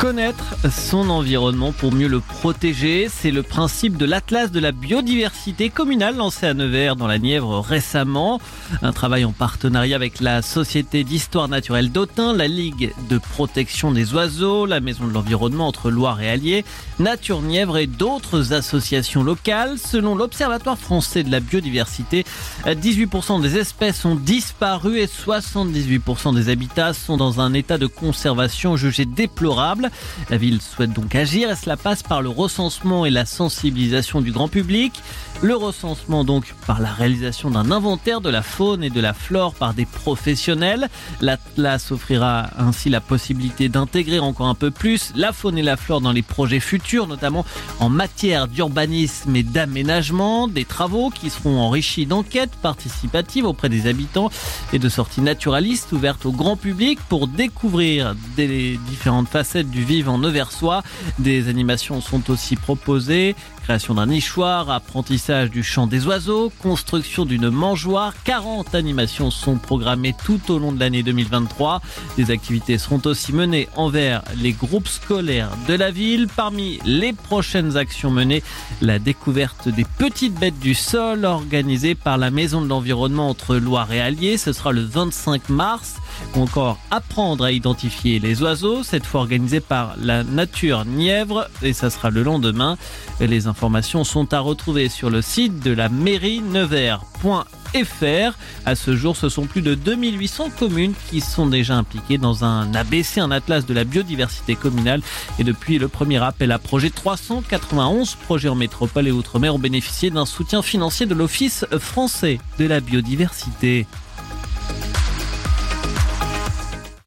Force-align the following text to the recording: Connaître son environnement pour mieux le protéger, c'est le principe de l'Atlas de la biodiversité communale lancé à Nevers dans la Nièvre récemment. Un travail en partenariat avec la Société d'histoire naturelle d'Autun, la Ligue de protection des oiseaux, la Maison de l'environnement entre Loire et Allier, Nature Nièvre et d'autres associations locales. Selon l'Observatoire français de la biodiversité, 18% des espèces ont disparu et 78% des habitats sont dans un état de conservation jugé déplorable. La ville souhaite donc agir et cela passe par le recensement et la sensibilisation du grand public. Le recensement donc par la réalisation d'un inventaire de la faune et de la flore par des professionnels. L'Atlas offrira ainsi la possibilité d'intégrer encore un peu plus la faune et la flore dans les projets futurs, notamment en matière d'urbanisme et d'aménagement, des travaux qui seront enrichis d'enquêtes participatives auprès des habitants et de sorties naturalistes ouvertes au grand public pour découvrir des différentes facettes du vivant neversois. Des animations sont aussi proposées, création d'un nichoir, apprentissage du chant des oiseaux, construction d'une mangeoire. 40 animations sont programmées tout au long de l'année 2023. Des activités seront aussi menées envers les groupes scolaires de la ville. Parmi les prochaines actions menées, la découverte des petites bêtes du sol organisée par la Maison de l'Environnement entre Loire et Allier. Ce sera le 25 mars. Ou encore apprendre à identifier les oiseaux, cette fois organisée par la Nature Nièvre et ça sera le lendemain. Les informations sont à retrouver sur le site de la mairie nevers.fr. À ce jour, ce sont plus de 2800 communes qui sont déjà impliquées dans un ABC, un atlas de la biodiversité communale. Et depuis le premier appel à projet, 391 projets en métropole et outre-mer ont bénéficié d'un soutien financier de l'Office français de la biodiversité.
Connaître 0.00 0.54
son 0.70 1.10
environnement 1.10 1.72
pour 1.72 1.92
mieux 1.92 2.08
le 2.08 2.20
protéger, 2.20 3.10
c'est 3.10 3.30
le 3.30 3.42
principe 3.42 3.98
de 3.98 4.06
l'Atlas 4.06 4.50
de 4.50 4.58
la 4.58 4.72
biodiversité 4.72 5.68
communale 5.68 6.16
lancé 6.16 6.46
à 6.46 6.54
Nevers 6.54 6.96
dans 6.96 7.06
la 7.06 7.18
Nièvre 7.18 7.60
récemment. 7.60 8.40
Un 8.80 8.92
travail 8.92 9.26
en 9.26 9.32
partenariat 9.32 9.96
avec 9.96 10.20
la 10.20 10.40
Société 10.40 11.04
d'histoire 11.04 11.48
naturelle 11.48 11.92
d'Autun, 11.92 12.32
la 12.32 12.48
Ligue 12.48 12.94
de 13.10 13.18
protection 13.18 13.92
des 13.92 14.14
oiseaux, 14.14 14.64
la 14.64 14.80
Maison 14.80 15.06
de 15.06 15.12
l'environnement 15.12 15.68
entre 15.68 15.90
Loire 15.90 16.22
et 16.22 16.30
Allier, 16.30 16.64
Nature 16.98 17.42
Nièvre 17.42 17.76
et 17.76 17.86
d'autres 17.86 18.54
associations 18.54 19.22
locales. 19.22 19.76
Selon 19.76 20.14
l'Observatoire 20.14 20.78
français 20.78 21.24
de 21.24 21.30
la 21.30 21.40
biodiversité, 21.40 22.24
18% 22.64 23.42
des 23.42 23.58
espèces 23.58 24.06
ont 24.06 24.14
disparu 24.14 24.98
et 24.98 25.06
78% 25.06 26.34
des 26.34 26.48
habitats 26.48 26.94
sont 26.94 27.18
dans 27.18 27.42
un 27.42 27.52
état 27.52 27.76
de 27.76 27.86
conservation 27.86 28.78
jugé 28.78 29.04
déplorable. 29.04 29.89
La 30.30 30.36
ville 30.36 30.60
souhaite 30.60 30.92
donc 30.92 31.14
agir 31.14 31.50
et 31.50 31.56
cela 31.56 31.76
passe 31.76 32.02
par 32.02 32.22
le 32.22 32.28
recensement 32.28 33.06
et 33.06 33.10
la 33.10 33.26
sensibilisation 33.26 34.20
du 34.20 34.32
grand 34.32 34.48
public. 34.48 35.02
Le 35.42 35.56
recensement 35.56 36.24
donc 36.24 36.54
par 36.66 36.80
la 36.80 36.92
réalisation 36.92 37.50
d'un 37.50 37.70
inventaire 37.70 38.20
de 38.20 38.28
la 38.28 38.42
faune 38.42 38.84
et 38.84 38.90
de 38.90 39.00
la 39.00 39.14
flore 39.14 39.54
par 39.54 39.72
des 39.72 39.86
professionnels. 39.86 40.88
L'Atlas 41.20 41.90
offrira 41.92 42.50
ainsi 42.58 42.90
la 42.90 43.00
possibilité 43.00 43.68
d'intégrer 43.68 44.18
encore 44.18 44.48
un 44.48 44.54
peu 44.54 44.70
plus 44.70 45.12
la 45.14 45.32
faune 45.32 45.56
et 45.56 45.62
la 45.62 45.76
flore 45.76 46.00
dans 46.00 46.12
les 46.12 46.22
projets 46.22 46.60
futurs, 46.60 47.06
notamment 47.06 47.46
en 47.78 47.88
matière 47.88 48.48
d'urbanisme 48.48 49.34
et 49.34 49.42
d'aménagement, 49.42 50.46
des 50.46 50.64
travaux 50.64 51.10
qui 51.10 51.30
seront 51.30 51.58
enrichis 51.58 52.06
d'enquêtes 52.06 52.54
participatives 52.56 53.46
auprès 53.46 53.68
des 53.68 53.86
habitants 53.86 54.30
et 54.72 54.78
de 54.78 54.88
sorties 54.88 55.22
naturalistes 55.22 55.92
ouvertes 55.92 56.26
au 56.26 56.32
grand 56.32 56.56
public 56.56 56.98
pour 57.08 57.28
découvrir 57.28 58.14
des 58.36 58.78
différentes 58.88 59.28
facettes 59.28 59.70
du 59.70 59.79
vivant 59.84 60.18
neversois. 60.18 60.82
Des 61.18 61.48
animations 61.48 62.00
sont 62.00 62.30
aussi 62.30 62.56
proposées, 62.56 63.34
création 63.70 63.94
d'un 63.94 64.06
nichoir, 64.06 64.68
apprentissage 64.68 65.48
du 65.48 65.62
chant 65.62 65.86
des 65.86 66.04
oiseaux, 66.04 66.50
construction 66.60 67.24
d'une 67.24 67.50
mangeoire. 67.50 68.14
40 68.24 68.74
animations 68.74 69.30
sont 69.30 69.58
programmées 69.58 70.12
tout 70.24 70.40
au 70.48 70.58
long 70.58 70.72
de 70.72 70.80
l'année 70.80 71.04
2023. 71.04 71.80
Des 72.16 72.32
activités 72.32 72.78
seront 72.78 73.00
aussi 73.04 73.32
menées 73.32 73.68
envers 73.76 74.24
les 74.42 74.50
groupes 74.50 74.88
scolaires 74.88 75.52
de 75.68 75.74
la 75.74 75.92
ville. 75.92 76.26
Parmi 76.34 76.80
les 76.84 77.12
prochaines 77.12 77.76
actions 77.76 78.10
menées, 78.10 78.42
la 78.82 78.98
découverte 78.98 79.68
des 79.68 79.84
petites 79.84 80.34
bêtes 80.34 80.58
du 80.58 80.74
sol 80.74 81.24
organisée 81.24 81.94
par 81.94 82.18
la 82.18 82.32
Maison 82.32 82.62
de 82.62 82.68
l'Environnement 82.68 83.28
entre 83.28 83.54
Loire 83.54 83.92
et 83.92 84.00
Allier. 84.00 84.36
Ce 84.36 84.52
sera 84.52 84.72
le 84.72 84.82
25 84.82 85.48
mars. 85.48 85.94
Ou 86.34 86.42
encore 86.42 86.78
apprendre 86.90 87.44
à 87.44 87.52
identifier 87.52 88.18
les 88.18 88.42
oiseaux, 88.42 88.82
cette 88.82 89.06
fois 89.06 89.20
organisée 89.20 89.60
par 89.60 89.94
la 89.98 90.22
Nature 90.22 90.84
Nièvre 90.84 91.48
et 91.62 91.72
ça 91.72 91.88
sera 91.88 92.10
le 92.10 92.22
lendemain. 92.22 92.76
Les 93.20 93.46
informations 93.60 94.04
sont 94.04 94.32
à 94.32 94.40
retrouver 94.40 94.88
sur 94.88 95.10
le 95.10 95.20
site 95.20 95.60
de 95.62 95.70
la 95.70 95.90
mairie 95.90 96.40
nevers.fr. 96.40 98.38
À 98.64 98.74
ce 98.74 98.96
jour, 98.96 99.18
ce 99.18 99.28
sont 99.28 99.44
plus 99.44 99.60
de 99.60 99.74
2800 99.74 100.48
communes 100.58 100.94
qui 101.10 101.20
sont 101.20 101.46
déjà 101.46 101.76
impliquées 101.76 102.16
dans 102.16 102.42
un 102.42 102.74
ABC, 102.74 103.20
un 103.20 103.30
atlas 103.30 103.66
de 103.66 103.74
la 103.74 103.84
biodiversité 103.84 104.54
communale. 104.56 105.02
Et 105.38 105.44
depuis 105.44 105.76
le 105.76 105.88
premier 105.88 106.24
appel 106.24 106.52
à 106.52 106.58
projet, 106.58 106.88
391 106.88 108.14
projets 108.14 108.48
en 108.48 108.54
métropole 108.54 109.06
et 109.06 109.12
outre-mer 109.12 109.54
ont 109.54 109.58
bénéficié 109.58 110.08
d'un 110.08 110.24
soutien 110.24 110.62
financier 110.62 111.04
de 111.04 111.14
l'Office 111.14 111.66
français 111.78 112.38
de 112.58 112.64
la 112.64 112.80
biodiversité. 112.80 113.86